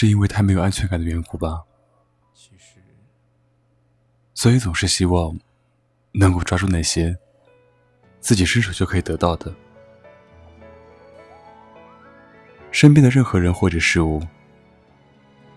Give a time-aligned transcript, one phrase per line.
[0.00, 1.62] 是因为太没有安全感的缘故吧。
[4.32, 5.38] 所以总是希望
[6.12, 7.14] 能够抓住那些
[8.18, 9.54] 自己伸手就可以得到的。
[12.72, 14.26] 身边的任何人或者事物，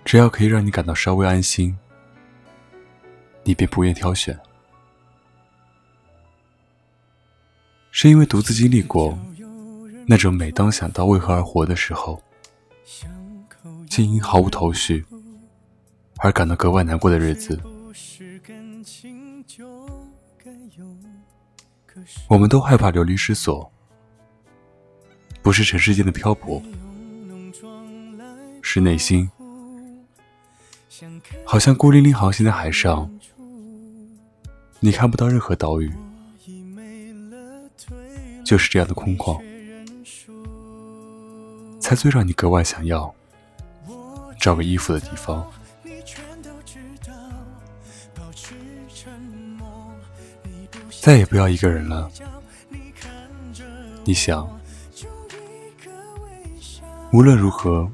[0.04, 1.78] 只要可以让你感到稍微安心，
[3.46, 4.38] 你便不愿挑选。
[7.92, 9.18] 是因为独自经历过
[10.06, 12.22] 那种每当想到为何而活的时候，
[13.96, 15.06] 竟因毫无头绪
[16.18, 17.62] 而感到格外难过的日子。
[22.28, 23.72] 我们都害怕流离失所，
[25.44, 26.60] 不是尘世间的漂泊。
[28.64, 29.30] 是内心，
[31.46, 33.08] 好像孤零零航行在海上，
[34.80, 35.94] 你看不到任何岛屿，
[38.44, 39.40] 就是这样的空旷，
[41.80, 43.14] 才最让你格外想要
[44.44, 45.50] 找个衣服的地方。
[51.02, 52.12] 再也不要一个人了，
[54.04, 54.46] 你想，
[57.14, 57.90] 无论如何。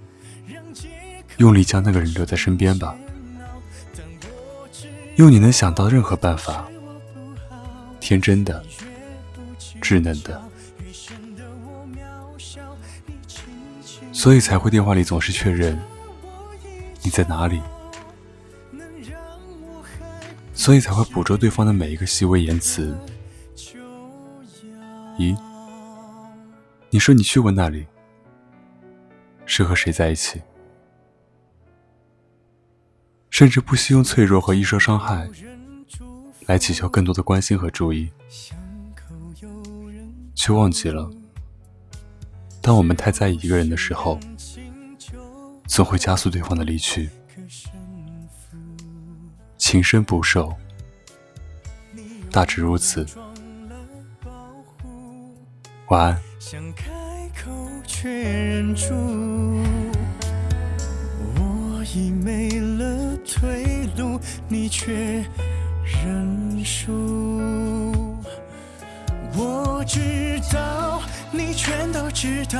[1.37, 2.93] 用力将那个人留在身边吧，
[5.15, 6.67] 用你能想到任何办法，
[8.01, 8.61] 天真的、
[9.81, 10.41] 稚嫩的，
[14.11, 15.79] 所以才会电话里总是确认
[17.09, 17.59] 你在哪里，
[20.53, 22.95] 所以才会捕捉对方的每一个细微言辞。
[25.17, 25.35] 咦，
[26.91, 27.87] 你说你去过那里，
[29.47, 30.39] 是和谁在一起？
[33.31, 35.27] 甚至不惜用脆弱和易受伤害
[36.45, 38.11] 来祈求更多的关心和注意，
[40.35, 41.09] 却忘记了，
[42.61, 44.19] 当我们太在意一个人的时候，
[45.69, 47.09] 总会加速对方的离去。
[49.57, 50.53] 情深不寿，
[52.31, 53.05] 大致如此。
[55.87, 56.21] 晚安。
[56.39, 56.89] 想开
[57.41, 57.51] 口
[57.85, 58.93] 却忍住，
[61.35, 65.23] 我已没了退路，你却
[65.83, 68.17] 认输。
[69.35, 71.01] 我知道，
[71.31, 72.59] 你全都知道，